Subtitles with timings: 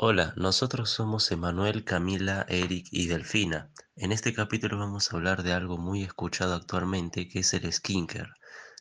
[0.00, 3.72] Hola, nosotros somos Emanuel, Camila, Eric y Delfina.
[3.96, 8.30] En este capítulo vamos a hablar de algo muy escuchado actualmente que es el skincare.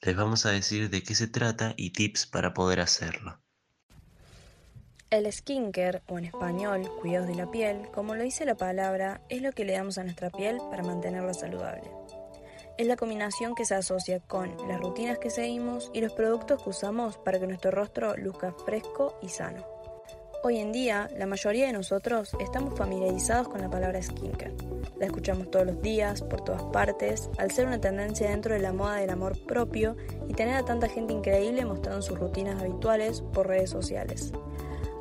[0.04, 3.42] Les vamos a decir de qué se trata y tips para poder hacerlo.
[5.10, 9.42] El skincare, o en español, cuidados de la piel, como lo dice la palabra, es
[9.42, 11.90] lo que le damos a nuestra piel para mantenerla saludable.
[12.78, 16.70] Es la combinación que se asocia con las rutinas que seguimos y los productos que
[16.70, 19.77] usamos para que nuestro rostro luzca fresco y sano.
[20.48, 24.56] Hoy en día, la mayoría de nosotros estamos familiarizados con la palabra skincare.
[24.98, 28.72] La escuchamos todos los días, por todas partes, al ser una tendencia dentro de la
[28.72, 29.98] moda del amor propio
[30.30, 34.32] y tener a tanta gente increíble mostrando sus rutinas habituales por redes sociales.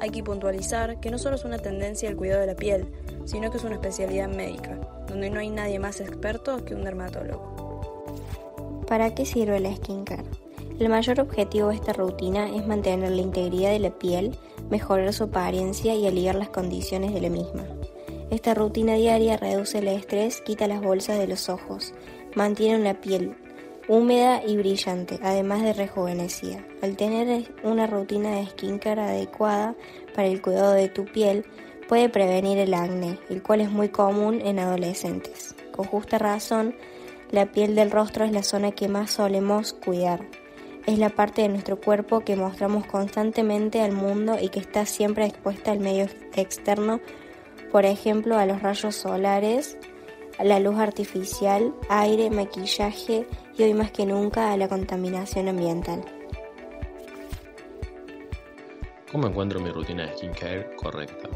[0.01, 2.93] Hay que puntualizar que no solo es una tendencia el cuidado de la piel,
[3.25, 8.83] sino que es una especialidad médica, donde no hay nadie más experto que un dermatólogo.
[8.89, 10.25] ¿Para qué sirve el skincare?
[10.79, 14.37] El mayor objetivo de esta rutina es mantener la integridad de la piel,
[14.69, 17.65] mejorar su apariencia y aliviar las condiciones de la misma.
[18.31, 21.95] Esta rutina diaria reduce el estrés, quita las bolsas de los ojos,
[22.35, 23.35] mantiene una piel
[23.89, 26.63] húmeda y brillante, además de rejuvenecida.
[26.83, 29.75] Al tener una rutina de skincare adecuada
[30.15, 31.47] para el cuidado de tu piel,
[31.89, 35.55] puede prevenir el acné, el cual es muy común en adolescentes.
[35.73, 36.75] Con justa razón,
[37.31, 40.21] la piel del rostro es la zona que más solemos cuidar
[40.87, 45.27] es la parte de nuestro cuerpo que mostramos constantemente al mundo y que está siempre
[45.27, 47.01] expuesta al medio externo,
[47.73, 49.77] por ejemplo a los rayos solares,
[50.39, 53.27] a la luz artificial, aire, maquillaje
[53.59, 56.05] y hoy más que nunca a la contaminación ambiental.
[59.11, 61.29] ¿Cómo encuentro mi rutina de skincare correcta?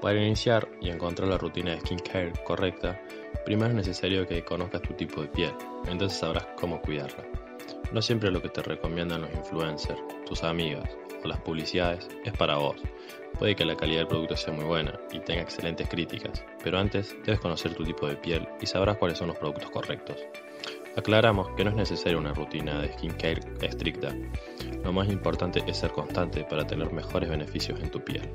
[0.00, 3.00] Para iniciar y encontrar la rutina de skincare correcta,
[3.44, 5.52] primero es necesario que conozcas tu tipo de piel,
[5.88, 7.37] entonces sabrás cómo cuidarla.
[7.92, 10.88] No siempre lo que te recomiendan los influencers, tus amigas
[11.24, 12.76] o las publicidades es para vos.
[13.38, 17.16] Puede que la calidad del producto sea muy buena y tenga excelentes críticas, pero antes
[17.24, 20.16] debes conocer tu tipo de piel y sabrás cuáles son los productos correctos.
[20.96, 24.14] Aclaramos que no es necesaria una rutina de skincare estricta.
[24.82, 28.28] Lo más importante es ser constante para tener mejores beneficios en tu piel.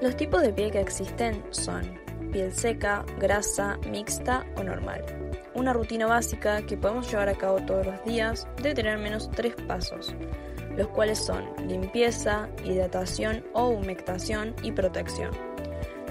[0.00, 1.82] Los tipos de piel que existen son
[2.30, 5.02] piel seca, grasa, mixta o normal.
[5.56, 9.54] Una rutina básica que podemos llevar a cabo todos los días debe tener menos tres
[9.66, 10.14] pasos,
[10.76, 15.30] los cuales son limpieza, hidratación o humectación y protección.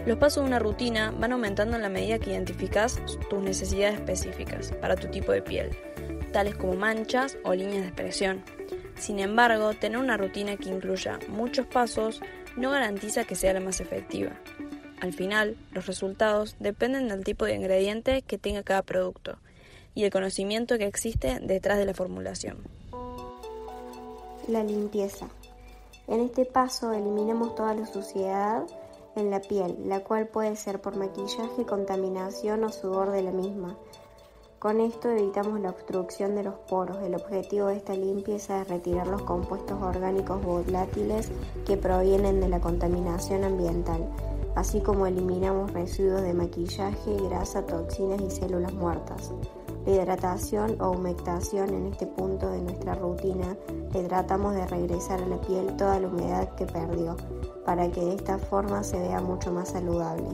[0.07, 4.72] Los pasos de una rutina van aumentando en la medida que identificas tus necesidades específicas
[4.81, 5.77] para tu tipo de piel,
[6.33, 8.44] tales como manchas o líneas de expresión.
[8.97, 12.19] Sin embargo, tener una rutina que incluya muchos pasos
[12.57, 14.31] no garantiza que sea la más efectiva.
[15.01, 19.38] Al final, los resultados dependen del tipo de ingrediente que tenga cada producto
[19.94, 22.57] y el conocimiento que existe detrás de la formulación.
[24.47, 25.28] La limpieza.
[26.07, 28.63] En este paso eliminamos toda la suciedad
[29.16, 33.75] en la piel, la cual puede ser por maquillaje, contaminación o sudor de la misma.
[34.59, 36.97] Con esto evitamos la obstrucción de los poros.
[37.03, 41.29] El objetivo de esta limpieza es retirar los compuestos orgánicos volátiles
[41.66, 44.07] que provienen de la contaminación ambiental
[44.55, 49.31] así como eliminamos residuos de maquillaje, grasa, toxinas y células muertas.
[49.85, 53.55] La hidratación o humectación en este punto de nuestra rutina
[53.94, 57.15] le tratamos de regresar a la piel toda la humedad que perdió,
[57.65, 60.27] para que de esta forma se vea mucho más saludable.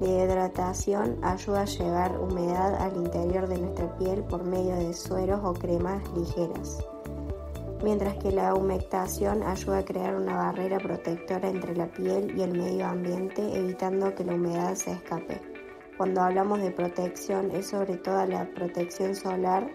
[0.00, 5.40] La hidratación ayuda a llevar humedad al interior de nuestra piel por medio de sueros
[5.44, 6.78] o cremas ligeras
[7.82, 12.56] mientras que la humectación ayuda a crear una barrera protectora entre la piel y el
[12.56, 15.40] medio ambiente, evitando que la humedad se escape.
[15.96, 19.68] Cuando hablamos de protección es sobre todo la protección solar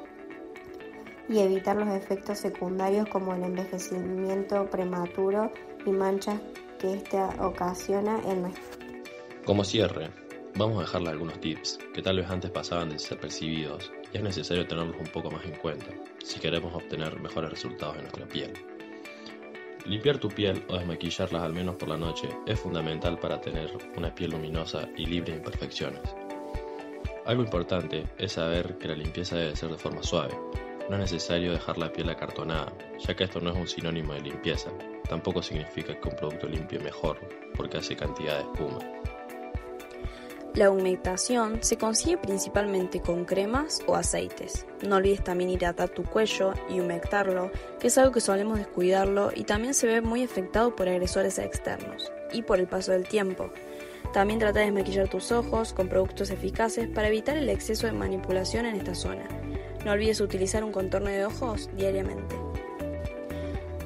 [1.29, 5.51] y evitar los efectos secundarios como el envejecimiento prematuro
[5.85, 6.39] y manchas
[6.79, 8.85] que ésta ocasiona en nuestra.
[9.45, 10.09] Como cierre,
[10.55, 15.07] vamos a dejarle algunos tips que tal vez antes pasaban desapercibidos es necesario tenerlos un
[15.07, 15.87] poco más en cuenta
[16.23, 18.53] si queremos obtener mejores resultados en nuestra piel.
[19.85, 24.13] Limpiar tu piel o desmaquillarlas al menos por la noche es fundamental para tener una
[24.13, 26.01] piel luminosa y libre de imperfecciones.
[27.25, 30.33] Algo importante es saber que la limpieza debe ser de forma suave.
[30.89, 34.21] No es necesario dejar la piel acartonada, ya que esto no es un sinónimo de
[34.21, 34.71] limpieza.
[35.09, 37.19] Tampoco significa que un producto limpie mejor,
[37.55, 38.79] porque hace cantidad de espuma.
[40.57, 44.65] La humectación se consigue principalmente con cremas o aceites.
[44.81, 49.43] No olvides también hidratar tu cuello y humectarlo, que es algo que solemos descuidarlo y
[49.43, 53.51] también se ve muy afectado por agresores externos y por el paso del tiempo.
[54.13, 58.65] También trata de desmaquillar tus ojos con productos eficaces para evitar el exceso de manipulación
[58.65, 59.27] en esta zona.
[59.85, 62.35] No olvides utilizar un contorno de ojos diariamente.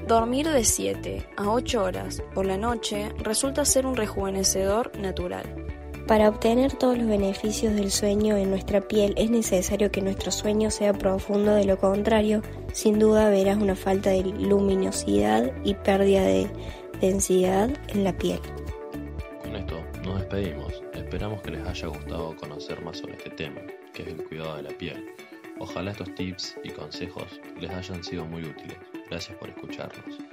[0.08, 5.62] Dormir de 7 a 8 horas por la noche resulta ser un rejuvenecedor natural.
[6.08, 10.70] Para obtener todos los beneficios del sueño en nuestra piel es necesario que nuestro sueño
[10.70, 12.42] sea profundo, de lo contrario,
[12.74, 16.50] sin duda verás una falta de luminosidad y pérdida de
[17.00, 18.40] densidad en la piel.
[19.42, 20.82] Con esto nos despedimos.
[20.94, 23.62] Esperamos que les haya gustado conocer más sobre este tema,
[23.94, 25.06] que es el cuidado de la piel.
[25.60, 28.78] Ojalá estos tips y consejos les hayan sido muy útiles.
[29.10, 30.31] Gracias por escucharnos.